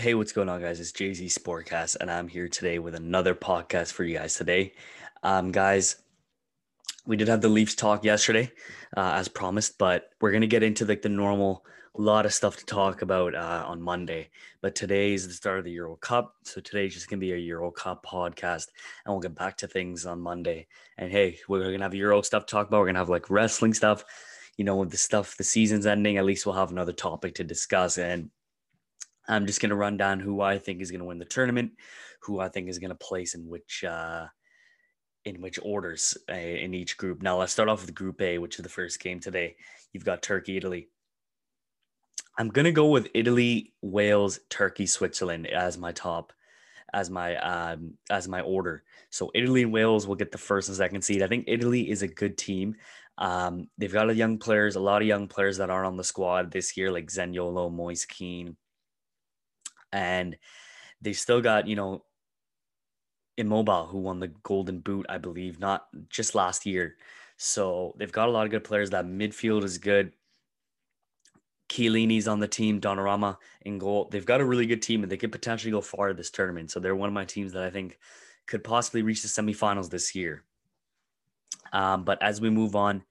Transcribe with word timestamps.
Hey, 0.00 0.14
what's 0.14 0.32
going 0.32 0.48
on, 0.48 0.62
guys? 0.62 0.80
It's 0.80 0.92
Jay 0.92 1.12
Z 1.12 1.26
Sportcast, 1.26 1.98
and 2.00 2.10
I'm 2.10 2.26
here 2.26 2.48
today 2.48 2.78
with 2.78 2.94
another 2.94 3.34
podcast 3.34 3.92
for 3.92 4.02
you 4.02 4.16
guys 4.16 4.34
today. 4.34 4.72
Um, 5.22 5.52
guys, 5.52 5.96
we 7.04 7.18
did 7.18 7.28
have 7.28 7.42
the 7.42 7.50
Leafs 7.50 7.74
talk 7.74 8.02
yesterday, 8.02 8.50
uh, 8.96 9.12
as 9.16 9.28
promised, 9.28 9.76
but 9.76 10.08
we're 10.18 10.32
gonna 10.32 10.46
get 10.46 10.62
into 10.62 10.86
like 10.86 11.02
the 11.02 11.10
normal 11.10 11.66
lot 11.94 12.24
of 12.24 12.32
stuff 12.32 12.56
to 12.56 12.64
talk 12.64 13.02
about 13.02 13.34
uh, 13.34 13.64
on 13.66 13.82
Monday. 13.82 14.30
But 14.62 14.74
today 14.74 15.12
is 15.12 15.28
the 15.28 15.34
start 15.34 15.58
of 15.58 15.66
the 15.66 15.72
Euro 15.72 15.96
Cup, 15.96 16.34
so 16.44 16.62
today's 16.62 16.94
just 16.94 17.10
gonna 17.10 17.20
be 17.20 17.34
a 17.34 17.36
Euro 17.36 17.70
Cup 17.70 18.02
podcast, 18.02 18.68
and 19.04 19.12
we'll 19.12 19.20
get 19.20 19.34
back 19.34 19.58
to 19.58 19.68
things 19.68 20.06
on 20.06 20.18
Monday. 20.18 20.66
And 20.96 21.12
hey, 21.12 21.40
we're 21.46 21.70
gonna 21.72 21.84
have 21.84 21.94
Euro 21.94 22.22
stuff 22.22 22.46
to 22.46 22.50
talk 22.50 22.68
about. 22.68 22.80
We're 22.80 22.86
gonna 22.86 23.00
have 23.00 23.10
like 23.10 23.28
wrestling 23.28 23.74
stuff. 23.74 24.02
You 24.56 24.64
know, 24.64 24.76
with 24.76 24.92
the 24.92 24.96
stuff, 24.96 25.36
the 25.36 25.44
season's 25.44 25.84
ending. 25.84 26.16
At 26.16 26.24
least 26.24 26.46
we'll 26.46 26.54
have 26.54 26.70
another 26.70 26.94
topic 26.94 27.34
to 27.34 27.44
discuss 27.44 27.98
and 27.98 28.30
I'm 29.30 29.46
just 29.46 29.60
going 29.60 29.70
to 29.70 29.76
run 29.76 29.96
down 29.96 30.20
who 30.20 30.40
I 30.40 30.58
think 30.58 30.80
is 30.80 30.90
going 30.90 31.00
to 31.00 31.06
win 31.06 31.18
the 31.18 31.24
tournament, 31.24 31.72
who 32.22 32.40
I 32.40 32.48
think 32.48 32.68
is 32.68 32.78
going 32.78 32.90
to 32.90 32.96
place 32.96 33.34
in 33.34 33.48
which 33.48 33.84
uh, 33.84 34.26
in 35.24 35.40
which 35.40 35.58
orders 35.62 36.16
uh, 36.28 36.34
in 36.34 36.74
each 36.74 36.96
group. 36.96 37.22
Now 37.22 37.38
let's 37.38 37.52
start 37.52 37.68
off 37.68 37.82
with 37.82 37.94
Group 37.94 38.20
A, 38.20 38.38
which 38.38 38.58
is 38.58 38.62
the 38.62 38.68
first 38.68 39.00
game 39.00 39.20
today. 39.20 39.56
You've 39.92 40.04
got 40.04 40.22
Turkey, 40.22 40.56
Italy. 40.56 40.88
I'm 42.38 42.48
going 42.48 42.64
to 42.64 42.72
go 42.72 42.86
with 42.86 43.08
Italy, 43.12 43.74
Wales, 43.82 44.40
Turkey, 44.48 44.86
Switzerland 44.86 45.46
as 45.46 45.76
my 45.76 45.92
top 45.92 46.32
as 46.92 47.08
my 47.08 47.36
um 47.36 47.94
as 48.10 48.26
my 48.26 48.40
order. 48.40 48.82
So 49.10 49.30
Italy 49.34 49.62
and 49.62 49.72
Wales 49.72 50.06
will 50.06 50.16
get 50.16 50.32
the 50.32 50.38
first 50.38 50.68
and 50.68 50.76
second 50.76 51.02
seed. 51.02 51.22
I 51.22 51.28
think 51.28 51.44
Italy 51.46 51.88
is 51.88 52.02
a 52.02 52.08
good 52.08 52.36
team. 52.36 52.76
Um, 53.18 53.68
they've 53.76 53.92
got 53.92 54.08
a 54.10 54.14
young 54.14 54.38
players, 54.38 54.76
a 54.76 54.80
lot 54.80 55.02
of 55.02 55.08
young 55.08 55.28
players 55.28 55.58
that 55.58 55.70
aren't 55.70 55.86
on 55.86 55.96
the 55.96 56.04
squad 56.04 56.50
this 56.50 56.76
year, 56.76 56.90
like 56.90 57.10
Zaniolo, 57.10 57.70
Moise 57.70 58.06
Kean, 58.06 58.56
and 59.92 60.36
they 61.00 61.12
still 61.12 61.40
got 61.40 61.66
you 61.66 61.76
know 61.76 62.04
Immobile 63.36 63.86
who 63.86 63.98
won 63.98 64.20
the 64.20 64.28
Golden 64.28 64.80
Boot, 64.80 65.06
I 65.08 65.18
believe, 65.18 65.58
not 65.58 65.86
just 66.08 66.34
last 66.34 66.66
year. 66.66 66.96
So 67.36 67.94
they've 67.96 68.12
got 68.12 68.28
a 68.28 68.32
lot 68.32 68.44
of 68.44 68.50
good 68.50 68.64
players. 68.64 68.90
That 68.90 69.06
midfield 69.06 69.64
is 69.64 69.78
good. 69.78 70.12
Chiellini's 71.70 72.28
on 72.28 72.40
the 72.40 72.48
team, 72.48 72.80
Donnarumma 72.80 73.36
in 73.62 73.78
goal. 73.78 74.08
They've 74.10 74.26
got 74.26 74.40
a 74.40 74.44
really 74.44 74.66
good 74.66 74.82
team, 74.82 75.02
and 75.02 75.10
they 75.10 75.16
could 75.16 75.32
potentially 75.32 75.70
go 75.70 75.80
far 75.80 76.12
this 76.12 76.30
tournament. 76.30 76.70
So 76.70 76.80
they're 76.80 76.96
one 76.96 77.08
of 77.08 77.14
my 77.14 77.24
teams 77.24 77.52
that 77.52 77.62
I 77.62 77.70
think 77.70 77.98
could 78.46 78.64
possibly 78.64 79.02
reach 79.02 79.22
the 79.22 79.28
semifinals 79.28 79.88
this 79.88 80.14
year. 80.14 80.44
Um, 81.72 82.04
but 82.04 82.22
as 82.22 82.40
we 82.40 82.50
move 82.50 82.74
on 82.74 83.04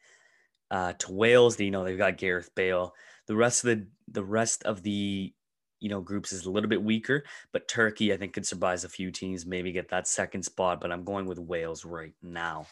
uh, 0.69 0.93
to 0.99 1.11
Wales, 1.13 1.59
you 1.59 1.71
know 1.71 1.83
they've 1.83 1.97
got 1.97 2.17
Gareth 2.17 2.53
Bale. 2.53 2.93
The 3.27 3.35
rest 3.35 3.63
of 3.63 3.69
the 3.69 3.87
the 4.09 4.23
rest 4.23 4.63
of 4.63 4.83
the 4.83 5.33
you 5.79 5.89
know 5.89 6.01
groups 6.01 6.31
is 6.31 6.45
a 6.45 6.51
little 6.51 6.69
bit 6.69 6.83
weaker, 6.83 7.23
but 7.51 7.67
Turkey 7.67 8.13
I 8.13 8.17
think 8.17 8.33
could 8.33 8.45
surprise 8.45 8.83
a 8.83 8.89
few 8.89 9.11
teams, 9.11 9.45
maybe 9.45 9.71
get 9.71 9.89
that 9.89 10.07
second 10.07 10.43
spot. 10.43 10.81
But 10.81 10.91
I'm 10.91 11.03
going 11.03 11.25
with 11.25 11.39
Wales 11.39 11.85
right 11.85 12.13
now. 12.21 12.67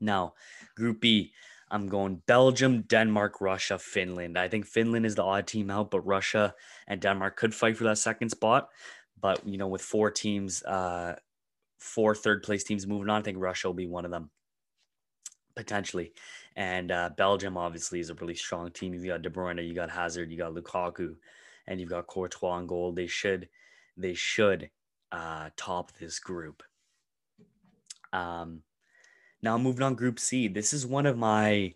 Now, 0.00 0.34
Group 0.76 1.00
B, 1.00 1.32
I'm 1.70 1.88
going 1.88 2.22
Belgium, 2.26 2.82
Denmark, 2.82 3.40
Russia, 3.40 3.78
Finland. 3.78 4.38
I 4.38 4.48
think 4.48 4.66
Finland 4.66 5.06
is 5.06 5.14
the 5.14 5.24
odd 5.24 5.46
team 5.46 5.70
out, 5.70 5.90
but 5.90 6.00
Russia 6.00 6.54
and 6.88 7.00
Denmark 7.00 7.36
could 7.36 7.54
fight 7.54 7.76
for 7.76 7.84
that 7.84 7.98
second 7.98 8.30
spot. 8.30 8.68
But 9.20 9.46
you 9.46 9.58
know, 9.58 9.68
with 9.68 9.82
four 9.82 10.10
teams, 10.10 10.62
uh, 10.64 11.16
four 11.78 12.14
third 12.14 12.42
place 12.42 12.64
teams 12.64 12.86
moving 12.86 13.08
on, 13.08 13.20
I 13.20 13.24
think 13.24 13.38
Russia 13.38 13.68
will 13.68 13.74
be 13.74 13.86
one 13.86 14.04
of 14.04 14.10
them 14.10 14.30
potentially. 15.54 16.12
And 16.56 16.90
uh, 16.90 17.10
Belgium 17.16 17.56
obviously 17.56 18.00
is 18.00 18.10
a 18.10 18.14
really 18.14 18.34
strong 18.34 18.70
team. 18.70 18.94
You 18.94 19.06
got 19.06 19.22
De 19.22 19.30
Bruyne, 19.30 19.66
you 19.66 19.74
got 19.74 19.90
Hazard, 19.90 20.30
you 20.30 20.38
got 20.38 20.54
Lukaku 20.54 21.16
and 21.66 21.80
you've 21.80 21.90
got 21.90 22.06
Courtois 22.06 22.50
on 22.50 22.66
goal. 22.66 22.92
They 22.92 23.06
should 23.06 23.48
they 23.96 24.14
should 24.14 24.70
uh, 25.10 25.50
top 25.56 25.92
this 25.98 26.18
group. 26.18 26.62
Um, 28.12 28.62
now 29.42 29.58
moving 29.58 29.82
on 29.82 29.94
Group 29.94 30.18
C. 30.18 30.48
This 30.48 30.72
is 30.72 30.86
one 30.86 31.06
of 31.06 31.18
my 31.18 31.74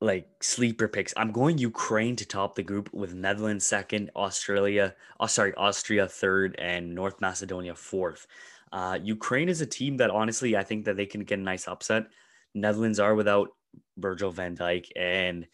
like 0.00 0.28
sleeper 0.40 0.88
picks. 0.88 1.12
I'm 1.16 1.32
going 1.32 1.58
Ukraine 1.58 2.16
to 2.16 2.24
top 2.24 2.54
the 2.54 2.62
group 2.62 2.92
with 2.92 3.14
Netherlands 3.14 3.66
second, 3.66 4.10
Australia, 4.16 4.94
oh 5.18 5.26
sorry, 5.26 5.54
Austria 5.54 6.08
third, 6.08 6.56
and 6.58 6.94
North 6.94 7.20
Macedonia 7.20 7.74
fourth. 7.74 8.26
Uh, 8.72 8.98
Ukraine 9.02 9.48
is 9.48 9.60
a 9.60 9.66
team 9.66 9.96
that 9.98 10.10
honestly 10.10 10.56
I 10.56 10.62
think 10.62 10.84
that 10.86 10.96
they 10.96 11.06
can 11.06 11.24
get 11.24 11.38
a 11.38 11.42
nice 11.42 11.68
upset. 11.68 12.06
Netherlands 12.54 12.98
are 12.98 13.14
without 13.14 13.50
Virgil 13.98 14.30
van 14.30 14.56
Dijk, 14.56 14.86
and 14.96 15.46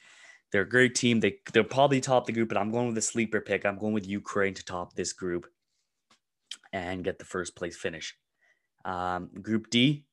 they're 0.53 0.63
a 0.63 0.69
great 0.69 0.95
team. 0.95 1.21
They 1.21 1.39
they'll 1.53 1.65
probably 1.65 2.01
top 2.01 2.27
the 2.27 2.33
group, 2.33 2.49
but 2.49 2.59
I'm 2.59 2.71
going 2.71 2.89
with 2.89 2.99
a 2.99 3.03
sleeper 3.03 3.41
pick. 3.41 3.65
I'm 3.65 3.79
going 3.79 3.95
with 3.95 4.07
Ukraine 4.07 4.55
to 4.55 4.65
top 4.65 4.95
this 4.95 5.13
group 5.13 5.47
and 6.73 7.05
get 7.05 7.19
the 7.19 7.25
first 7.25 7.57
place 7.57 7.77
finish. 7.77 8.17
Um, 8.85 9.31
group 9.43 9.71
D, 9.71 10.05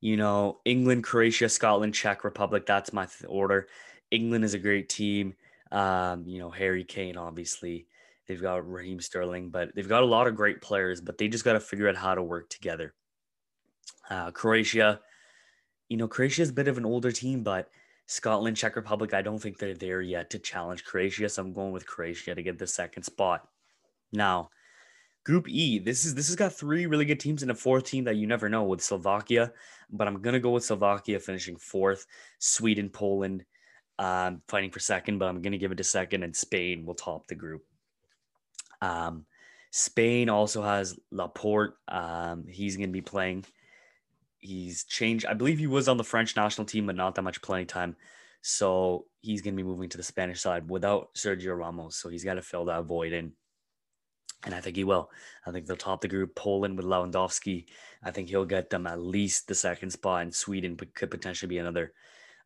you 0.00 0.16
know, 0.16 0.60
England, 0.64 1.04
Croatia, 1.04 1.48
Scotland, 1.48 1.94
Czech 1.94 2.24
Republic. 2.24 2.66
That's 2.66 2.92
my 2.92 3.06
th- 3.06 3.28
order. 3.28 3.68
England 4.10 4.44
is 4.44 4.54
a 4.54 4.58
great 4.58 4.88
team. 4.88 5.34
Um, 5.72 6.26
you 6.26 6.38
know, 6.38 6.50
Harry 6.50 6.84
Kane, 6.84 7.16
obviously. 7.16 7.86
They've 8.26 8.40
got 8.40 8.68
Raheem 8.70 9.00
Sterling, 9.00 9.50
but 9.50 9.74
they've 9.74 9.88
got 9.88 10.04
a 10.04 10.06
lot 10.06 10.28
of 10.28 10.36
great 10.36 10.60
players, 10.60 11.00
but 11.00 11.18
they 11.18 11.26
just 11.26 11.44
got 11.44 11.54
to 11.54 11.60
figure 11.60 11.88
out 11.88 11.96
how 11.96 12.14
to 12.14 12.22
work 12.22 12.48
together. 12.48 12.94
Uh, 14.08 14.30
Croatia, 14.30 15.00
you 15.88 15.96
know, 15.96 16.06
Croatia 16.06 16.42
is 16.42 16.50
a 16.50 16.52
bit 16.52 16.68
of 16.68 16.78
an 16.78 16.84
older 16.84 17.10
team, 17.10 17.42
but 17.42 17.68
Scotland, 18.10 18.56
Czech 18.56 18.74
Republic, 18.74 19.14
I 19.14 19.22
don't 19.22 19.38
think 19.38 19.56
they're 19.56 19.72
there 19.72 20.02
yet 20.02 20.30
to 20.30 20.38
challenge 20.40 20.84
Croatia. 20.84 21.28
So 21.28 21.42
I'm 21.42 21.52
going 21.52 21.70
with 21.70 21.86
Croatia 21.86 22.34
to 22.34 22.42
get 22.42 22.58
the 22.58 22.66
second 22.66 23.04
spot. 23.04 23.46
Now, 24.12 24.50
Group 25.24 25.48
E, 25.48 25.78
this 25.78 26.04
is 26.04 26.12
this 26.12 26.26
has 26.26 26.34
got 26.34 26.52
three 26.52 26.86
really 26.86 27.04
good 27.04 27.20
teams 27.20 27.42
and 27.42 27.52
a 27.52 27.54
fourth 27.54 27.84
team 27.84 28.02
that 28.04 28.16
you 28.16 28.26
never 28.26 28.48
know 28.48 28.64
with 28.64 28.82
Slovakia, 28.82 29.52
but 29.92 30.08
I'm 30.08 30.20
gonna 30.22 30.40
go 30.40 30.50
with 30.50 30.64
Slovakia 30.64 31.20
finishing 31.20 31.54
fourth, 31.56 32.06
Sweden, 32.40 32.88
Poland, 32.88 33.44
um, 34.00 34.42
fighting 34.48 34.72
for 34.72 34.80
second, 34.80 35.18
but 35.18 35.28
I'm 35.28 35.40
gonna 35.40 35.58
give 35.58 35.70
it 35.70 35.76
to 35.76 35.84
second, 35.84 36.24
and 36.24 36.34
Spain 36.34 36.84
will 36.84 36.94
top 36.94 37.28
the 37.28 37.36
group. 37.36 37.62
Um, 38.80 39.24
Spain 39.70 40.28
also 40.28 40.62
has 40.62 40.98
Laporte. 41.12 41.76
Um, 41.86 42.44
he's 42.48 42.76
gonna 42.76 42.88
be 42.88 43.02
playing 43.02 43.44
he's 44.40 44.84
changed. 44.84 45.26
I 45.26 45.34
believe 45.34 45.58
he 45.58 45.66
was 45.66 45.88
on 45.88 45.96
the 45.96 46.04
French 46.04 46.36
national 46.36 46.66
team, 46.66 46.86
but 46.86 46.96
not 46.96 47.14
that 47.14 47.22
much 47.22 47.42
playing 47.42 47.66
time. 47.66 47.96
So 48.42 49.06
he's 49.20 49.42
going 49.42 49.54
to 49.54 49.62
be 49.62 49.68
moving 49.68 49.90
to 49.90 49.96
the 49.96 50.02
Spanish 50.02 50.40
side 50.40 50.68
without 50.68 51.14
Sergio 51.14 51.56
Ramos. 51.56 51.96
So 51.96 52.08
he's 52.08 52.24
got 52.24 52.34
to 52.34 52.42
fill 52.42 52.64
that 52.66 52.84
void 52.84 53.12
in. 53.12 53.32
And 54.44 54.54
I 54.54 54.60
think 54.60 54.76
he 54.76 54.84
will. 54.84 55.10
I 55.46 55.50
think 55.50 55.66
they'll 55.66 55.76
top 55.76 56.00
the 56.00 56.08
group. 56.08 56.34
Poland 56.34 56.78
with 56.78 56.86
Lewandowski. 56.86 57.66
I 58.02 58.10
think 58.10 58.30
he'll 58.30 58.46
get 58.46 58.70
them 58.70 58.86
at 58.86 59.00
least 59.00 59.46
the 59.46 59.54
second 59.54 59.90
spot. 59.90 60.22
And 60.22 60.34
Sweden 60.34 60.78
could 60.94 61.10
potentially 61.10 61.48
be 61.48 61.58
another 61.58 61.92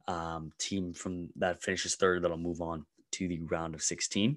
um, 0.08 0.50
team 0.58 0.92
from 0.92 1.28
that 1.36 1.62
finishes 1.62 1.94
third 1.94 2.22
that'll 2.22 2.36
move 2.36 2.60
on 2.60 2.84
to 3.12 3.28
the 3.28 3.40
round 3.42 3.76
of 3.76 3.82
16. 3.82 4.36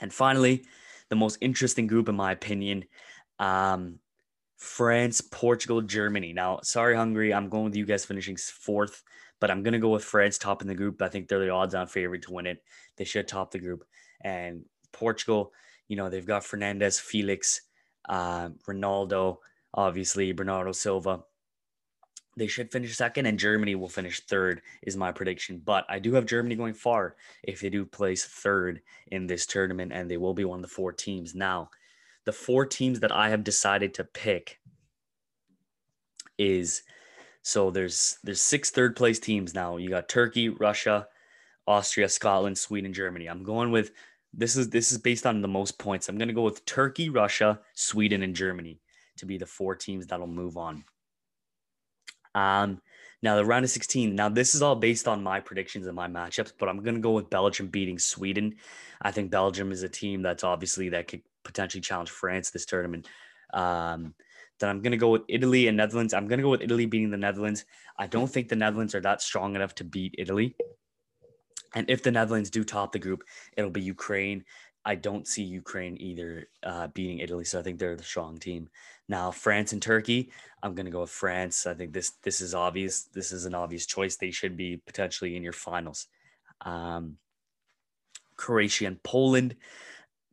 And 0.00 0.12
finally, 0.12 0.64
the 1.10 1.16
most 1.16 1.36
interesting 1.42 1.86
group, 1.86 2.08
in 2.08 2.16
my 2.16 2.32
opinion, 2.32 2.84
um, 3.38 3.98
France, 4.56 5.20
Portugal, 5.20 5.82
Germany. 5.82 6.32
Now, 6.32 6.60
sorry, 6.62 6.96
Hungary. 6.96 7.32
I'm 7.32 7.48
going 7.48 7.64
with 7.64 7.76
you 7.76 7.84
guys 7.84 8.04
finishing 8.04 8.36
fourth, 8.36 9.02
but 9.40 9.50
I'm 9.50 9.62
going 9.62 9.74
to 9.74 9.78
go 9.78 9.90
with 9.90 10.04
France 10.04 10.38
topping 10.38 10.68
the 10.68 10.74
group. 10.74 11.02
I 11.02 11.08
think 11.08 11.28
they're 11.28 11.40
the 11.40 11.50
odds 11.50 11.74
on 11.74 11.86
favorite 11.86 12.22
to 12.22 12.32
win 12.32 12.46
it. 12.46 12.62
They 12.96 13.04
should 13.04 13.28
top 13.28 13.50
the 13.50 13.58
group. 13.58 13.84
And 14.22 14.64
Portugal, 14.92 15.52
you 15.88 15.96
know, 15.96 16.08
they've 16.08 16.26
got 16.26 16.42
Fernandes, 16.42 17.00
Felix, 17.00 17.60
uh, 18.08 18.48
Ronaldo, 18.66 19.38
obviously, 19.74 20.32
Bernardo 20.32 20.72
Silva. 20.72 21.20
They 22.38 22.46
should 22.46 22.70
finish 22.70 22.94
second, 22.96 23.26
and 23.26 23.38
Germany 23.38 23.74
will 23.74 23.88
finish 23.88 24.20
third, 24.20 24.60
is 24.82 24.96
my 24.96 25.12
prediction. 25.12 25.62
But 25.64 25.86
I 25.88 25.98
do 25.98 26.14
have 26.14 26.26
Germany 26.26 26.54
going 26.54 26.74
far 26.74 27.16
if 27.42 27.60
they 27.60 27.70
do 27.70 27.86
place 27.86 28.24
third 28.26 28.82
in 29.08 29.26
this 29.26 29.46
tournament, 29.46 29.92
and 29.92 30.10
they 30.10 30.18
will 30.18 30.34
be 30.34 30.44
one 30.44 30.58
of 30.58 30.62
the 30.62 30.74
four 30.74 30.92
teams. 30.92 31.34
Now, 31.34 31.70
the 32.26 32.32
four 32.32 32.66
teams 32.66 33.00
that 33.00 33.12
I 33.12 33.30
have 33.30 33.44
decided 33.44 33.94
to 33.94 34.04
pick 34.04 34.58
is 36.36 36.82
so 37.42 37.70
there's 37.70 38.18
there's 38.24 38.40
six 38.40 38.70
third 38.70 38.96
place 38.96 39.18
teams 39.18 39.54
now. 39.54 39.76
You 39.76 39.88
got 39.88 40.08
Turkey, 40.08 40.48
Russia, 40.48 41.06
Austria, 41.66 42.08
Scotland, 42.08 42.58
Sweden, 42.58 42.92
Germany. 42.92 43.28
I'm 43.28 43.44
going 43.44 43.70
with 43.70 43.92
this 44.34 44.56
is 44.56 44.68
this 44.68 44.90
is 44.92 44.98
based 44.98 45.24
on 45.24 45.40
the 45.40 45.48
most 45.48 45.78
points. 45.78 46.08
I'm 46.08 46.18
going 46.18 46.28
to 46.28 46.34
go 46.34 46.42
with 46.42 46.66
Turkey, 46.66 47.08
Russia, 47.08 47.60
Sweden, 47.74 48.22
and 48.22 48.34
Germany 48.34 48.80
to 49.18 49.26
be 49.26 49.38
the 49.38 49.46
four 49.46 49.76
teams 49.76 50.08
that'll 50.08 50.26
move 50.26 50.56
on. 50.56 50.84
Um, 52.34 52.82
now 53.22 53.36
the 53.36 53.44
round 53.44 53.64
of 53.64 53.70
16. 53.70 54.14
Now 54.14 54.28
this 54.28 54.54
is 54.54 54.60
all 54.60 54.76
based 54.76 55.08
on 55.08 55.22
my 55.22 55.40
predictions 55.40 55.86
and 55.86 55.96
my 55.96 56.08
matchups, 56.08 56.52
but 56.58 56.68
I'm 56.68 56.82
going 56.82 56.96
to 56.96 57.00
go 57.00 57.12
with 57.12 57.30
Belgium 57.30 57.68
beating 57.68 57.98
Sweden. 57.98 58.56
I 59.00 59.12
think 59.12 59.30
Belgium 59.30 59.72
is 59.72 59.84
a 59.84 59.88
team 59.88 60.22
that's 60.22 60.44
obviously 60.44 60.90
that 60.90 61.08
could 61.08 61.22
potentially 61.46 61.80
challenge 61.80 62.10
France 62.10 62.50
this 62.50 62.66
tournament. 62.66 63.08
Um, 63.54 64.14
then 64.58 64.70
I'm 64.70 64.82
going 64.82 64.92
to 64.92 64.96
go 64.98 65.10
with 65.10 65.22
Italy 65.28 65.68
and 65.68 65.76
Netherlands. 65.76 66.14
I'm 66.14 66.28
going 66.28 66.38
to 66.38 66.42
go 66.42 66.50
with 66.50 66.62
Italy 66.62 66.86
beating 66.86 67.10
the 67.10 67.16
Netherlands. 67.16 67.64
I 67.98 68.06
don't 68.06 68.26
think 68.26 68.48
the 68.48 68.56
Netherlands 68.56 68.94
are 68.94 69.00
that 69.00 69.22
strong 69.22 69.54
enough 69.54 69.74
to 69.76 69.84
beat 69.84 70.14
Italy. 70.18 70.56
And 71.74 71.90
if 71.90 72.02
the 72.02 72.10
Netherlands 72.10 72.50
do 72.50 72.64
top 72.64 72.92
the 72.92 72.98
group, 72.98 73.22
it'll 73.56 73.70
be 73.70 73.82
Ukraine, 73.82 74.44
I 74.86 74.94
don't 74.94 75.26
see 75.26 75.42
Ukraine 75.42 75.96
either 76.00 76.48
uh, 76.62 76.86
beating 76.86 77.18
Italy, 77.18 77.44
so 77.44 77.58
I 77.58 77.62
think 77.62 77.80
they're 77.80 77.96
the 77.96 78.04
strong 78.04 78.38
team. 78.38 78.68
Now 79.08 79.32
France 79.32 79.72
and 79.72 79.82
Turkey, 79.82 80.30
I'm 80.62 80.76
gonna 80.76 80.92
go 80.92 81.00
with 81.00 81.10
France. 81.10 81.66
I 81.66 81.74
think 81.74 81.92
this 81.92 82.12
this 82.22 82.40
is 82.40 82.54
obvious. 82.54 83.02
This 83.12 83.32
is 83.32 83.46
an 83.46 83.54
obvious 83.54 83.84
choice. 83.84 84.16
They 84.16 84.30
should 84.30 84.56
be 84.56 84.80
potentially 84.86 85.34
in 85.34 85.42
your 85.42 85.52
finals. 85.52 86.06
Um, 86.60 87.16
Croatia 88.36 88.86
and 88.86 89.02
Poland. 89.02 89.56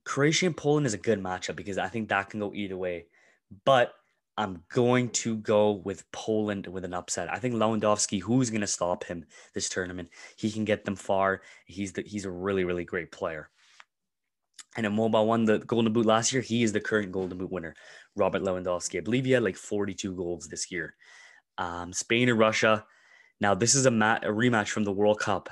Croatia 0.05 0.47
and 0.47 0.57
Poland 0.57 0.85
is 0.85 0.93
a 0.93 0.97
good 0.97 1.21
matchup 1.21 1.55
because 1.55 1.77
I 1.77 1.87
think 1.87 2.09
that 2.09 2.29
can 2.29 2.39
go 2.39 2.53
either 2.53 2.77
way. 2.77 3.05
But 3.65 3.93
I'm 4.37 4.63
going 4.69 5.09
to 5.09 5.37
go 5.37 5.71
with 5.71 6.11
Poland 6.11 6.67
with 6.67 6.85
an 6.85 6.93
upset. 6.93 7.31
I 7.31 7.37
think 7.37 7.53
Lewandowski, 7.55 8.21
who's 8.21 8.49
going 8.49 8.61
to 8.61 8.67
stop 8.67 9.03
him 9.03 9.25
this 9.53 9.69
tournament? 9.69 10.09
He 10.37 10.51
can 10.51 10.65
get 10.65 10.85
them 10.85 10.95
far. 10.95 11.41
He's 11.65 11.93
the, 11.93 12.01
he's 12.01 12.25
a 12.25 12.31
really 12.31 12.63
really 12.63 12.83
great 12.83 13.11
player. 13.11 13.49
And 14.75 14.87
Immobile 14.87 15.27
won 15.27 15.45
the 15.45 15.59
Golden 15.59 15.93
Boot 15.93 16.07
last 16.07 16.33
year. 16.33 16.41
He 16.41 16.63
is 16.63 16.73
the 16.73 16.79
current 16.79 17.11
Golden 17.11 17.37
Boot 17.37 17.51
winner, 17.51 17.75
Robert 18.15 18.41
Lewandowski. 18.41 18.97
I 18.97 19.01
believe 19.01 19.25
he 19.25 19.31
had 19.31 19.43
like 19.43 19.55
42 19.55 20.15
goals 20.15 20.47
this 20.47 20.71
year. 20.71 20.95
Um, 21.59 21.93
Spain 21.93 22.27
and 22.27 22.39
Russia. 22.39 22.85
Now 23.39 23.53
this 23.53 23.75
is 23.75 23.85
a 23.85 23.91
mat 23.91 24.23
a 24.23 24.29
rematch 24.29 24.69
from 24.69 24.83
the 24.83 24.91
World 24.91 25.19
Cup. 25.19 25.49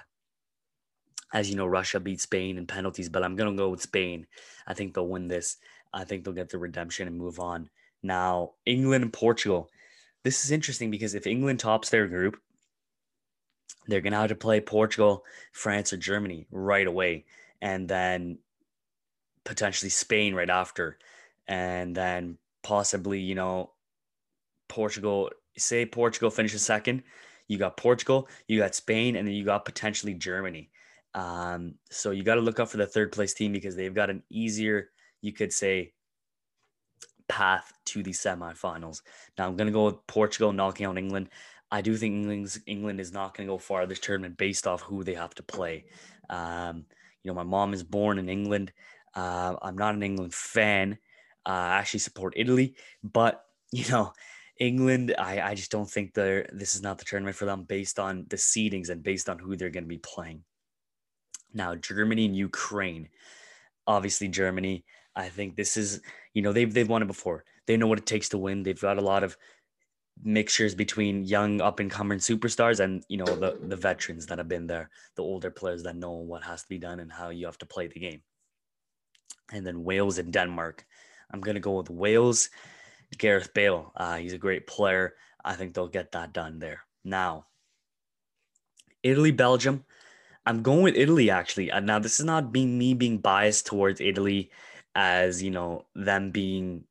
As 1.34 1.50
you 1.50 1.56
know, 1.56 1.66
Russia 1.66 2.00
beat 2.00 2.22
Spain 2.22 2.58
in 2.58 2.68
penalties, 2.68 3.10
but 3.10 3.24
I'm 3.24 3.36
gonna 3.36 3.56
go 3.56 3.70
with 3.70 3.82
Spain. 3.82 4.28
I 4.68 4.74
think 4.74 4.94
they'll 4.94 5.08
win 5.08 5.28
this. 5.28 5.58
I 5.94 6.04
think 6.04 6.24
they'll 6.24 6.34
get 6.34 6.50
the 6.50 6.58
redemption 6.58 7.08
and 7.08 7.18
move 7.18 7.40
on. 7.40 7.70
Now, 8.04 8.54
England 8.66 9.04
and 9.04 9.14
Portugal. 9.14 9.70
This 10.24 10.44
is 10.44 10.52
interesting 10.52 10.92
because 10.92 11.16
if 11.16 11.28
England 11.28 11.60
tops 11.60 11.90
their 11.90 12.08
group, 12.08 12.38
they're 13.88 14.02
going 14.02 14.14
to 14.14 14.20
have 14.20 14.30
to 14.30 14.36
play 14.36 14.62
Portugal, 14.62 15.24
France, 15.52 15.92
or 15.92 15.98
Germany 15.98 16.48
right 16.52 16.86
away. 16.86 17.26
And 17.62 17.88
then 17.88 18.40
potentially 19.44 19.90
Spain 19.90 20.36
right 20.36 20.50
after. 20.50 20.98
And 21.48 21.96
then 21.96 22.38
possibly, 22.64 23.20
you 23.20 23.36
know, 23.36 23.72
Portugal, 24.68 25.32
say 25.58 25.86
Portugal 25.86 26.30
finishes 26.30 26.62
second. 26.62 27.04
You 27.48 27.58
got 27.58 27.78
Portugal, 27.78 28.30
you 28.48 28.60
got 28.60 28.76
Spain, 28.76 29.16
and 29.16 29.28
then 29.28 29.36
you 29.36 29.44
got 29.44 29.66
potentially 29.66 30.14
Germany. 30.14 30.70
Um, 31.14 31.76
so 31.90 32.12
you 32.12 32.24
got 32.24 32.36
to 32.36 32.42
look 32.42 32.60
out 32.60 32.70
for 32.70 32.78
the 32.78 32.86
third 32.86 33.12
place 33.12 33.34
team 33.34 33.52
because 33.52 33.76
they've 33.76 33.94
got 33.94 34.10
an 34.10 34.24
easier, 34.30 34.90
you 35.22 35.34
could 35.34 35.52
say, 35.52 35.94
path 37.28 37.72
to 37.86 38.04
the 38.04 38.12
semifinals. 38.12 39.02
Now 39.38 39.48
I'm 39.48 39.56
going 39.56 39.68
to 39.68 39.74
go 39.74 39.86
with 39.86 40.08
Portugal 40.08 40.52
knocking 40.52 40.86
out 40.86 40.98
England. 40.98 41.30
I 41.72 41.82
do 41.82 41.96
think 41.96 42.14
England's, 42.14 42.60
England 42.66 43.00
is 43.00 43.14
not 43.14 43.36
going 43.36 43.48
to 43.48 43.54
go 43.54 43.58
far 43.58 43.86
this 43.86 44.00
tournament 44.00 44.38
based 44.38 44.68
off 44.68 44.82
who 44.82 45.04
they 45.04 45.14
have 45.14 45.34
to 45.36 45.44
play. 45.44 45.86
Um, 46.30 46.86
you 47.24 47.30
know, 47.30 47.36
my 47.36 47.44
mom 47.44 47.74
is 47.74 47.84
born 47.84 48.20
in 48.20 48.30
England. 48.30 48.74
Uh, 49.16 49.56
I'm 49.62 49.78
not 49.78 49.96
an 49.96 50.04
England 50.04 50.34
fan. 50.34 50.98
Uh, 51.46 51.50
I 51.50 51.78
actually 51.78 52.02
support 52.02 52.34
Italy, 52.36 52.76
but 53.04 53.46
you 53.72 53.90
know, 53.90 54.12
England, 54.60 55.16
I, 55.18 55.42
I 55.42 55.56
just 55.56 55.72
don't 55.72 55.90
think 55.90 56.14
they're 56.14 56.48
this 56.52 56.76
is 56.76 56.82
not 56.82 56.98
the 57.00 57.06
tournament 57.06 57.36
for 57.36 57.46
them 57.46 57.64
based 57.64 58.00
on 58.00 58.26
the 58.30 58.36
seedings 58.36 58.90
and 58.90 59.02
based 59.02 59.30
on 59.30 59.40
who 59.40 59.56
they're 59.56 59.70
going 59.70 59.86
to 59.86 59.88
be 59.88 59.98
playing. 59.98 60.44
Now, 61.54 61.76
Germany 61.76 62.26
and 62.26 62.36
Ukraine. 62.36 63.10
Obviously, 63.88 64.28
Germany. 64.28 64.86
I 65.16 65.30
think 65.30 65.56
this 65.56 65.76
is, 65.76 66.02
you 66.34 66.42
know, 66.42 66.54
they've 66.54 66.74
they've 66.74 66.88
won 66.88 67.02
it 67.02 67.08
before. 67.08 67.44
They 67.68 67.78
know 67.78 67.88
what 67.88 68.00
it 68.00 68.06
takes 68.06 68.30
to 68.30 68.38
win. 68.38 68.64
They've 68.64 68.80
got 68.80 68.98
a 68.98 69.02
lot 69.02 69.24
of 69.24 69.38
mixtures 70.24 70.76
between 70.76 71.24
young 71.24 71.62
up 71.62 71.80
and 71.80 71.90
coming 71.90 72.20
superstars 72.20 72.80
and 72.80 73.04
you 73.08 73.18
know 73.18 73.26
the 73.26 73.58
the 73.62 73.76
veterans 73.76 74.28
that 74.28 74.38
have 74.38 74.48
been 74.48 74.68
there, 74.68 74.90
the 75.16 75.24
older 75.24 75.52
players 75.52 75.84
that 75.84 75.96
know 75.96 76.12
what 76.12 76.44
has 76.44 76.62
to 76.64 76.70
be 76.70 76.78
done 76.78 77.00
and 77.00 77.12
how 77.12 77.30
you 77.30 77.46
have 77.46 77.58
to 77.58 77.66
play 77.66 77.88
the 77.88 78.00
game. 78.00 78.22
And 79.52 79.66
then 79.66 79.84
Wales 79.84 80.18
and 80.18 80.32
Denmark. 80.32 80.86
I'm 81.32 81.42
gonna 81.42 81.60
go 81.60 81.78
with 81.78 81.90
Wales. 81.90 82.50
Gareth 83.18 83.54
Bale. 83.54 83.92
Uh, 83.96 84.18
he's 84.18 84.34
a 84.34 84.38
great 84.38 84.68
player. 84.68 85.16
I 85.44 85.56
think 85.56 85.74
they'll 85.74 85.88
get 85.88 86.14
that 86.14 86.34
done 86.34 86.60
there. 86.60 86.82
Now, 87.04 87.46
Italy, 89.04 89.32
Belgium. 89.32 89.84
I'm 90.46 90.64
going 90.64 90.84
with 90.84 90.96
Italy 90.96 91.30
actually. 91.30 91.72
Uh, 91.72 91.80
now, 91.80 92.00
this 92.00 92.20
is 92.20 92.26
not 92.26 92.52
being 92.52 92.78
me 92.78 92.94
being 92.94 93.20
biased 93.20 93.66
towards 93.66 94.02
Italy 94.02 94.52
as 94.96 95.42
you 95.42 95.52
know 95.52 95.86
them 95.96 96.32
being 96.32 96.84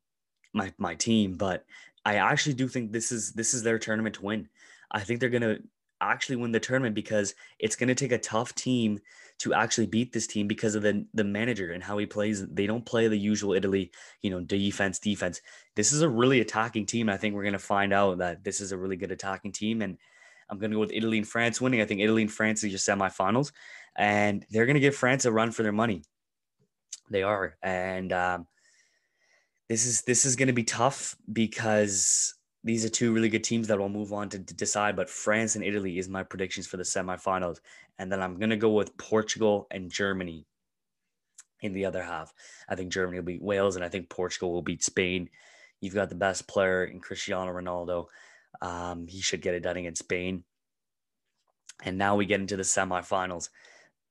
my 0.53 0.73
my 0.77 0.95
team, 0.95 1.35
but 1.35 1.65
I 2.05 2.15
actually 2.15 2.55
do 2.55 2.67
think 2.67 2.91
this 2.91 3.11
is 3.11 3.33
this 3.33 3.53
is 3.53 3.63
their 3.63 3.79
tournament 3.79 4.15
to 4.15 4.23
win. 4.23 4.49
I 4.91 5.01
think 5.01 5.19
they're 5.19 5.29
gonna 5.29 5.59
actually 5.99 6.37
win 6.37 6.51
the 6.51 6.59
tournament 6.59 6.95
because 6.95 7.35
it's 7.59 7.75
gonna 7.75 7.95
take 7.95 8.11
a 8.11 8.17
tough 8.17 8.55
team 8.55 8.99
to 9.39 9.53
actually 9.53 9.87
beat 9.87 10.13
this 10.13 10.27
team 10.27 10.47
because 10.47 10.75
of 10.75 10.83
the 10.83 11.05
the 11.13 11.23
manager 11.23 11.71
and 11.71 11.83
how 11.83 11.97
he 11.97 12.05
plays. 12.05 12.45
They 12.47 12.67
don't 12.67 12.85
play 12.85 13.07
the 13.07 13.17
usual 13.17 13.53
Italy, 13.53 13.91
you 14.21 14.29
know, 14.29 14.41
defense, 14.41 14.99
defense. 14.99 15.41
This 15.75 15.91
is 15.93 16.01
a 16.01 16.09
really 16.09 16.39
attacking 16.41 16.85
team. 16.85 17.09
I 17.09 17.17
think 17.17 17.35
we're 17.35 17.43
gonna 17.43 17.59
find 17.59 17.93
out 17.93 18.19
that 18.19 18.43
this 18.43 18.61
is 18.61 18.71
a 18.71 18.77
really 18.77 18.97
good 18.97 19.11
attacking 19.11 19.51
team. 19.51 19.81
And 19.81 19.97
I'm 20.51 20.59
gonna 20.59 20.75
go 20.75 20.81
with 20.81 20.93
Italy 20.93 21.17
and 21.17 21.27
France 21.27 21.59
winning. 21.59 21.81
I 21.81 21.85
think 21.85 22.01
Italy 22.01 22.21
and 22.21 22.31
France 22.31 22.63
is 22.63 22.71
your 22.71 22.79
semifinals, 22.79 23.51
and 23.95 24.45
they're 24.51 24.67
gonna 24.67 24.79
give 24.79 24.95
France 24.95 25.25
a 25.25 25.31
run 25.31 25.51
for 25.51 25.63
their 25.63 25.71
money. 25.71 26.03
They 27.09 27.23
are, 27.23 27.57
and 27.63 28.13
um, 28.13 28.47
this 29.71 29.85
is 29.85 30.01
this 30.01 30.25
is 30.25 30.35
going 30.35 30.47
to 30.47 30.53
be 30.53 30.65
tough 30.65 31.15
because 31.31 32.35
these 32.61 32.83
are 32.83 32.89
two 32.89 33.13
really 33.13 33.29
good 33.29 33.45
teams 33.45 33.69
that 33.69 33.79
will 33.79 33.87
move 33.87 34.11
on 34.11 34.27
to, 34.27 34.39
to, 34.39 34.53
decide. 34.53 34.97
But 34.97 35.09
France 35.09 35.55
and 35.55 35.63
Italy 35.63 35.97
is 35.97 36.09
my 36.09 36.23
predictions 36.23 36.67
for 36.67 36.75
the 36.75 36.83
semifinals, 36.83 37.59
and 37.97 38.11
then 38.11 38.21
I'm 38.21 38.37
going 38.37 38.49
to 38.49 38.57
go 38.57 38.71
with 38.71 38.97
Portugal 38.97 39.67
and 39.71 39.89
Germany 39.89 40.45
in 41.61 41.71
the 41.71 41.85
other 41.85 42.03
half. 42.03 42.33
I 42.67 42.75
think 42.75 42.91
Germany 42.91 43.19
will 43.19 43.25
beat 43.25 43.41
Wales, 43.41 43.77
and 43.77 43.85
I 43.85 43.87
think 43.87 44.09
Portugal 44.09 44.51
will 44.51 44.61
beat 44.61 44.83
Spain. 44.83 45.29
You've 45.79 45.95
got 45.95 46.09
the 46.09 46.15
best 46.15 46.49
player 46.49 46.83
in 46.83 46.99
Cristiano 46.99 47.53
Ronaldo. 47.53 48.07
Um, 48.61 49.07
he 49.07 49.21
should 49.21 49.41
get 49.41 49.55
it 49.55 49.63
done 49.63 49.77
against 49.77 50.03
Spain. 50.03 50.43
And 51.83 51.97
now 51.97 52.15
we 52.15 52.25
get 52.25 52.41
into 52.41 52.57
the 52.57 52.63
semifinals. 52.63 53.49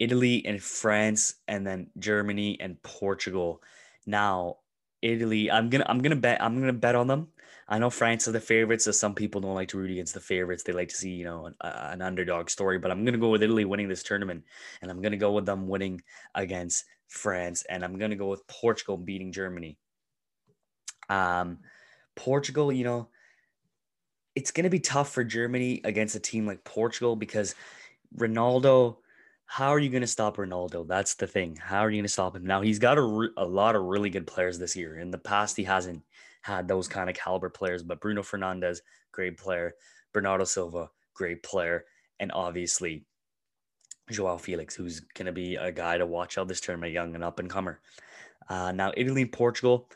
Italy 0.01 0.45
and 0.47 0.61
France, 0.63 1.35
and 1.47 1.65
then 1.67 1.91
Germany 1.99 2.59
and 2.59 2.83
Portugal. 2.83 3.63
Now, 4.07 4.57
Italy, 5.03 5.51
I'm 5.51 5.69
gonna 5.69 5.85
I'm 5.87 6.01
gonna 6.01 6.17
bet 6.17 6.43
I'm 6.43 6.59
gonna 6.59 6.73
bet 6.73 6.95
on 6.95 7.07
them. 7.07 7.29
I 7.69 7.79
know 7.79 7.91
France 7.91 8.27
are 8.27 8.33
the 8.33 8.41
favorites, 8.41 8.87
so 8.87 8.93
some 8.93 9.15
people 9.15 9.41
don't 9.41 9.55
like 9.55 9.69
to 9.69 9.79
root 9.79 9.93
against 9.93 10.15
the 10.15 10.21
favorites. 10.21 10.65
They 10.65 10.73
like 10.73 10.89
to 10.89 10.97
see 10.97 11.11
you 11.11 11.25
know 11.25 11.47
an, 11.47 11.55
an 11.61 12.03
underdog 12.03 12.49
story. 12.49 12.79
But 12.79 12.91
I'm 12.91 13.05
gonna 13.05 13.19
go 13.19 13.29
with 13.29 13.43
Italy 13.43 13.67
winning 13.67 13.89
this 13.89 14.03
tournament, 14.03 14.45
and 14.81 14.91
I'm 14.91 15.03
gonna 15.03 15.19
go 15.19 15.33
with 15.33 15.47
them 15.47 15.69
winning 15.69 16.01
against 16.35 16.87
France, 17.09 17.63
and 17.69 17.85
I'm 17.85 17.99
gonna 17.99 18.17
go 18.17 18.29
with 18.29 18.47
Portugal 18.47 18.97
beating 18.97 19.33
Germany. 19.33 19.77
Um, 21.11 21.59
Portugal, 22.17 22.73
you 22.73 22.85
know, 22.85 23.10
it's 24.35 24.51
gonna 24.51 24.71
be 24.71 24.81
tough 24.81 25.13
for 25.13 25.25
Germany 25.25 25.81
against 25.85 26.15
a 26.15 26.21
team 26.21 26.47
like 26.47 26.65
Portugal 26.65 27.17
because 27.17 27.55
Ronaldo 28.17 28.97
how 29.53 29.75
are 29.75 29.81
you 29.81 29.91
going 29.91 30.01
to 30.01 30.07
stop 30.07 30.37
Ronaldo? 30.37 30.87
That's 30.87 31.15
the 31.15 31.27
thing. 31.27 31.57
How 31.57 31.81
are 31.81 31.91
you 31.91 31.97
going 31.97 32.05
to 32.05 32.09
stop 32.09 32.37
him? 32.37 32.47
Now, 32.47 32.61
he's 32.61 32.79
got 32.79 32.99
a, 32.99 33.03
re- 33.03 33.33
a 33.37 33.45
lot 33.45 33.75
of 33.75 33.83
really 33.83 34.09
good 34.09 34.25
players 34.25 34.61
this 34.61 34.77
year. 34.77 35.01
In 35.01 35.11
the 35.11 35.19
past, 35.19 35.57
he 35.57 35.65
hasn't 35.65 36.05
had 36.43 36.69
those 36.69 36.87
kind 36.87 37.11
of 37.11 37.17
caliber 37.17 37.51
players, 37.51 37.83
but 37.83 38.01
Bruno 38.01 38.23
Fernandes, 38.23 38.79
great 39.11 39.37
player. 39.37 39.75
Bernardo 40.13 40.45
Silva, 40.45 40.89
great 41.15 41.43
player. 41.43 41.85
And 42.21 42.31
obviously, 42.31 43.05
Joao 44.09 44.37
Felix, 44.37 44.73
who's 44.77 45.01
going 45.01 45.27
to 45.27 45.33
be 45.33 45.57
a 45.57 45.73
guy 45.73 45.99
to 45.99 46.07
watch 46.07 46.39
out 46.39 46.47
this 46.47 46.61
tournament, 46.61 46.93
young 46.93 47.17
and 47.17 47.25
up 47.25 47.41
and 47.41 47.51
comer. 47.51 47.81
Uh, 48.49 48.71
now, 48.71 48.93
Italy 48.97 49.23
and 49.23 49.33
Portugal, 49.33 49.89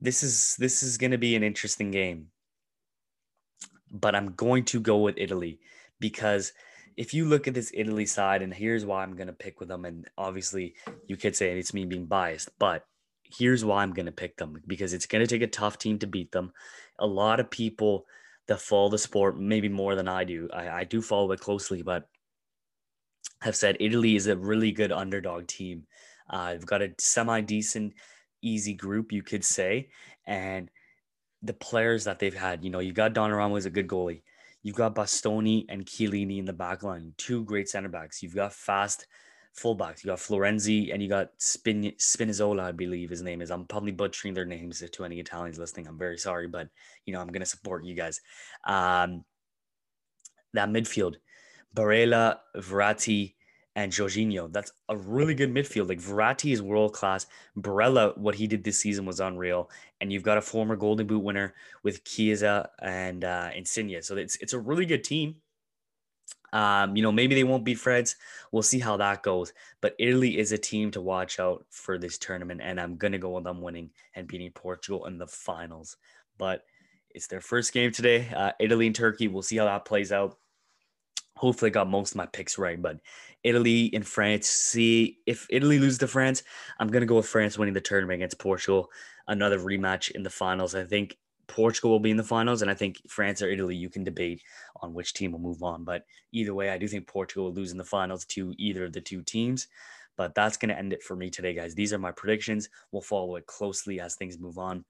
this 0.00 0.24
is 0.24 0.56
this 0.56 0.82
is 0.82 0.98
going 0.98 1.12
to 1.12 1.18
be 1.18 1.36
an 1.36 1.44
interesting 1.44 1.92
game. 1.92 2.26
But 3.90 4.14
I'm 4.14 4.34
going 4.34 4.64
to 4.66 4.80
go 4.80 4.98
with 4.98 5.14
Italy 5.18 5.60
because– 5.98 6.52
if 6.98 7.14
you 7.14 7.26
look 7.26 7.46
at 7.46 7.54
this 7.54 7.70
Italy 7.74 8.06
side, 8.06 8.42
and 8.42 8.52
here's 8.52 8.84
why 8.84 9.04
I'm 9.04 9.14
going 9.14 9.28
to 9.28 9.32
pick 9.32 9.60
with 9.60 9.68
them, 9.68 9.84
and 9.84 10.10
obviously 10.18 10.74
you 11.06 11.16
could 11.16 11.36
say 11.36 11.56
it's 11.56 11.72
me 11.72 11.84
being 11.84 12.06
biased, 12.06 12.50
but 12.58 12.86
here's 13.22 13.64
why 13.64 13.84
I'm 13.84 13.92
going 13.92 14.06
to 14.06 14.12
pick 14.12 14.36
them 14.36 14.60
because 14.66 14.92
it's 14.92 15.06
going 15.06 15.24
to 15.24 15.28
take 15.28 15.42
a 15.42 15.46
tough 15.46 15.78
team 15.78 16.00
to 16.00 16.08
beat 16.08 16.32
them. 16.32 16.52
A 16.98 17.06
lot 17.06 17.38
of 17.38 17.50
people 17.50 18.06
that 18.48 18.60
follow 18.60 18.88
the 18.88 18.98
sport, 18.98 19.38
maybe 19.38 19.68
more 19.68 19.94
than 19.94 20.08
I 20.08 20.24
do, 20.24 20.48
I, 20.52 20.80
I 20.80 20.84
do 20.84 21.00
follow 21.00 21.30
it 21.30 21.38
closely, 21.38 21.82
but 21.82 22.08
have 23.42 23.54
said 23.54 23.76
Italy 23.78 24.16
is 24.16 24.26
a 24.26 24.36
really 24.36 24.72
good 24.72 24.90
underdog 24.90 25.46
team. 25.46 25.86
Uh, 26.28 26.54
they've 26.54 26.66
got 26.66 26.82
a 26.82 26.94
semi 26.98 27.40
decent, 27.42 27.94
easy 28.42 28.74
group, 28.74 29.12
you 29.12 29.22
could 29.22 29.44
say. 29.44 29.90
And 30.26 30.68
the 31.42 31.52
players 31.52 32.04
that 32.04 32.18
they've 32.18 32.34
had, 32.34 32.64
you 32.64 32.70
know, 32.70 32.80
you 32.80 32.92
got 32.92 33.14
Donnarumma 33.14 33.58
is 33.58 33.66
a 33.66 33.70
good 33.70 33.88
goalie. 33.88 34.22
You've 34.62 34.76
got 34.76 34.94
Bastoni 34.94 35.66
and 35.68 35.86
Chiellini 35.86 36.38
in 36.38 36.44
the 36.44 36.52
back 36.52 36.82
line, 36.82 37.14
two 37.16 37.44
great 37.44 37.68
center 37.68 37.88
backs. 37.88 38.22
You've 38.22 38.34
got 38.34 38.52
fast 38.52 39.06
fullbacks. 39.58 40.02
You 40.02 40.08
got 40.08 40.18
Florenzi 40.18 40.92
and 40.92 41.02
you 41.02 41.08
got 41.08 41.30
Spin- 41.38 41.94
Spinazzola, 41.98 42.62
I 42.62 42.72
believe 42.72 43.10
his 43.10 43.22
name 43.22 43.40
is. 43.40 43.50
I'm 43.50 43.66
probably 43.66 43.92
butchering 43.92 44.34
their 44.34 44.44
names 44.44 44.82
to 44.90 45.04
any 45.04 45.20
Italians 45.20 45.58
listening. 45.58 45.86
I'm 45.86 45.98
very 45.98 46.18
sorry, 46.18 46.48
but 46.48 46.68
you 47.06 47.12
know 47.12 47.20
I'm 47.20 47.28
gonna 47.28 47.46
support 47.46 47.84
you 47.84 47.94
guys. 47.94 48.20
Um, 48.64 49.24
that 50.54 50.68
midfield, 50.70 51.16
Barella, 51.74 52.38
Verratti, 52.56 53.34
and 53.78 53.92
Jorginho. 53.92 54.52
That's 54.52 54.72
a 54.88 54.96
really 54.96 55.36
good 55.36 55.54
midfield. 55.54 55.88
Like 55.88 56.00
Verratti 56.00 56.52
is 56.52 56.60
world 56.60 56.94
class. 56.94 57.26
Barella, 57.56 58.18
what 58.18 58.34
he 58.34 58.48
did 58.48 58.64
this 58.64 58.80
season 58.80 59.06
was 59.06 59.20
unreal. 59.20 59.70
And 60.00 60.12
you've 60.12 60.24
got 60.24 60.36
a 60.36 60.42
former 60.42 60.74
Golden 60.74 61.06
Boot 61.06 61.22
winner 61.22 61.54
with 61.84 62.02
Chiesa 62.02 62.70
and 62.82 63.24
uh, 63.24 63.50
Insigne. 63.54 64.02
So 64.02 64.16
it's 64.16 64.34
it's 64.36 64.52
a 64.52 64.58
really 64.58 64.84
good 64.84 65.04
team. 65.04 65.36
Um, 66.52 66.96
you 66.96 67.04
know, 67.04 67.12
maybe 67.12 67.36
they 67.36 67.44
won't 67.44 67.64
beat 67.64 67.78
France. 67.78 68.16
We'll 68.50 68.64
see 68.64 68.80
how 68.80 68.96
that 68.96 69.22
goes. 69.22 69.52
But 69.80 69.94
Italy 70.00 70.38
is 70.38 70.50
a 70.50 70.58
team 70.58 70.90
to 70.90 71.00
watch 71.00 71.38
out 71.38 71.64
for 71.70 71.98
this 71.98 72.18
tournament, 72.18 72.60
and 72.60 72.80
I'm 72.80 72.96
gonna 72.96 73.18
go 73.18 73.30
with 73.30 73.44
them 73.44 73.60
winning 73.60 73.90
and 74.16 74.26
beating 74.26 74.50
Portugal 74.50 75.06
in 75.06 75.18
the 75.18 75.28
finals. 75.28 75.98
But 76.36 76.64
it's 77.10 77.28
their 77.28 77.40
first 77.40 77.72
game 77.72 77.92
today. 77.92 78.28
Uh, 78.34 78.52
Italy 78.58 78.88
and 78.88 78.96
Turkey. 78.96 79.28
We'll 79.28 79.42
see 79.42 79.58
how 79.58 79.66
that 79.66 79.84
plays 79.84 80.10
out. 80.10 80.36
Hopefully, 81.38 81.70
I 81.70 81.72
got 81.72 81.88
most 81.88 82.12
of 82.12 82.16
my 82.16 82.26
picks 82.26 82.58
right. 82.58 82.80
But 82.80 82.98
Italy 83.44 83.90
and 83.94 84.06
France. 84.06 84.48
See 84.48 85.18
if 85.26 85.46
Italy 85.50 85.78
loses 85.78 85.98
to 85.98 86.08
France, 86.08 86.42
I'm 86.80 86.88
gonna 86.88 87.06
go 87.06 87.16
with 87.16 87.26
France 87.26 87.56
winning 87.56 87.74
the 87.74 87.80
tournament 87.80 88.16
against 88.16 88.38
Portugal. 88.38 88.90
Another 89.28 89.58
rematch 89.58 90.10
in 90.10 90.22
the 90.22 90.30
finals. 90.30 90.74
I 90.74 90.84
think 90.84 91.16
Portugal 91.46 91.90
will 91.90 92.00
be 92.00 92.10
in 92.10 92.16
the 92.16 92.24
finals, 92.24 92.62
and 92.62 92.70
I 92.70 92.74
think 92.74 93.00
France 93.08 93.40
or 93.40 93.48
Italy, 93.48 93.76
you 93.76 93.88
can 93.88 94.04
debate 94.04 94.42
on 94.82 94.94
which 94.94 95.14
team 95.14 95.32
will 95.32 95.38
move 95.38 95.62
on. 95.62 95.84
But 95.84 96.04
either 96.32 96.54
way, 96.54 96.70
I 96.70 96.78
do 96.78 96.88
think 96.88 97.06
Portugal 97.06 97.44
will 97.44 97.54
lose 97.54 97.72
in 97.72 97.78
the 97.78 97.84
finals 97.84 98.24
to 98.26 98.54
either 98.58 98.84
of 98.84 98.92
the 98.92 99.00
two 99.00 99.22
teams. 99.22 99.68
But 100.16 100.34
that's 100.34 100.56
going 100.56 100.70
to 100.70 100.78
end 100.78 100.92
it 100.92 101.02
for 101.02 101.14
me 101.14 101.30
today, 101.30 101.54
guys. 101.54 101.74
These 101.74 101.92
are 101.92 101.98
my 101.98 102.10
predictions. 102.10 102.68
We'll 102.90 103.02
follow 103.02 103.36
it 103.36 103.46
closely 103.46 104.00
as 104.00 104.16
things 104.16 104.38
move 104.38 104.58
on. 104.58 104.84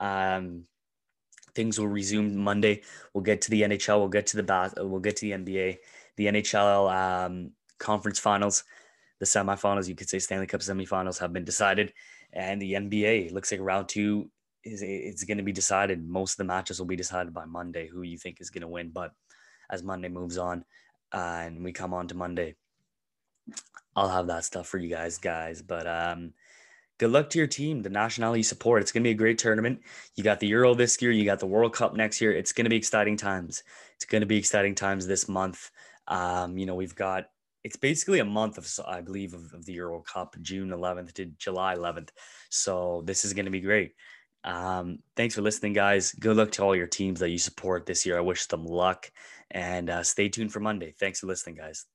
Um, 0.00 0.64
things 1.54 1.78
will 1.78 1.88
resume 1.88 2.36
Monday. 2.36 2.82
We'll 3.12 3.24
get 3.24 3.42
to 3.42 3.50
the 3.50 3.62
NHL. 3.62 3.98
We'll 3.98 4.08
get 4.08 4.26
to 4.28 4.42
the. 4.42 4.72
We'll 4.78 5.00
get 5.00 5.16
to 5.16 5.26
the 5.26 5.32
NBA, 5.32 5.78
the 6.16 6.26
NHL 6.26 6.92
um, 6.92 7.52
conference 7.78 8.18
finals, 8.18 8.64
the 9.18 9.26
semifinals. 9.26 9.88
You 9.88 9.94
could 9.94 10.08
say 10.08 10.18
Stanley 10.18 10.46
Cup 10.46 10.60
semifinals 10.60 11.18
have 11.18 11.32
been 11.32 11.44
decided, 11.44 11.92
and 12.32 12.60
the 12.60 12.74
NBA 12.74 13.32
looks 13.32 13.52
like 13.52 13.60
round 13.60 13.88
two 13.88 14.30
is 14.64 14.82
it's 14.82 15.24
going 15.24 15.38
to 15.38 15.44
be 15.44 15.52
decided. 15.52 16.06
Most 16.06 16.34
of 16.34 16.38
the 16.38 16.44
matches 16.44 16.78
will 16.78 16.86
be 16.86 16.96
decided 16.96 17.34
by 17.34 17.44
Monday. 17.44 17.88
Who 17.88 18.02
you 18.02 18.18
think 18.18 18.40
is 18.40 18.50
going 18.50 18.62
to 18.62 18.68
win? 18.68 18.90
But 18.90 19.12
as 19.70 19.82
Monday 19.82 20.08
moves 20.08 20.38
on, 20.38 20.64
uh, 21.12 21.42
and 21.44 21.64
we 21.64 21.72
come 21.72 21.92
on 21.92 22.08
to 22.08 22.14
Monday, 22.14 22.54
I'll 23.96 24.08
have 24.08 24.28
that 24.28 24.44
stuff 24.44 24.68
for 24.68 24.78
you 24.78 24.88
guys, 24.88 25.18
guys. 25.18 25.62
But 25.62 25.86
um, 25.86 26.32
good 26.98 27.10
luck 27.10 27.30
to 27.30 27.38
your 27.38 27.46
team, 27.46 27.82
the 27.82 27.90
nationality 27.90 28.40
you 28.40 28.44
support. 28.44 28.82
It's 28.82 28.92
going 28.92 29.02
to 29.02 29.08
be 29.08 29.12
a 29.12 29.14
great 29.14 29.38
tournament. 29.38 29.80
You 30.16 30.24
got 30.24 30.40
the 30.40 30.46
Euro 30.48 30.74
this 30.74 31.00
year. 31.00 31.10
You 31.10 31.24
got 31.24 31.40
the 31.40 31.46
World 31.46 31.74
Cup 31.74 31.94
next 31.94 32.20
year. 32.20 32.32
It's 32.32 32.52
going 32.52 32.64
to 32.64 32.70
be 32.70 32.76
exciting 32.76 33.16
times. 33.16 33.62
It's 33.96 34.04
going 34.04 34.20
to 34.20 34.26
be 34.26 34.38
exciting 34.38 34.74
times 34.74 35.06
this 35.06 35.28
month. 35.28 35.70
Um, 36.08 36.58
you 36.58 36.66
know, 36.66 36.74
we've 36.74 36.94
got 36.94 37.26
it's 37.64 37.76
basically 37.76 38.18
a 38.18 38.24
month 38.24 38.58
of 38.58 38.68
I 38.86 39.00
believe 39.00 39.34
of, 39.34 39.52
of 39.54 39.64
the 39.64 39.74
Euro 39.74 40.00
Cup, 40.00 40.36
June 40.40 40.70
11th 40.70 41.12
to 41.14 41.26
July 41.26 41.76
11th. 41.76 42.10
So 42.50 43.02
this 43.04 43.24
is 43.24 43.32
going 43.32 43.44
to 43.44 43.52
be 43.52 43.60
great. 43.60 43.92
Um, 44.44 44.98
thanks 45.16 45.34
for 45.36 45.42
listening, 45.42 45.72
guys. 45.72 46.12
Good 46.12 46.36
luck 46.36 46.50
to 46.52 46.62
all 46.62 46.74
your 46.74 46.88
teams 46.88 47.20
that 47.20 47.30
you 47.30 47.38
support 47.38 47.86
this 47.86 48.04
year. 48.04 48.18
I 48.18 48.22
wish 48.22 48.46
them 48.46 48.64
luck 48.64 49.10
and 49.50 49.88
uh, 49.88 50.02
stay 50.02 50.28
tuned 50.28 50.52
for 50.52 50.60
Monday. 50.60 50.94
Thanks 50.98 51.20
for 51.20 51.26
listening, 51.26 51.56
guys. 51.56 51.86